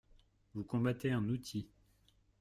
[0.55, 1.69] Vous combattez un outil.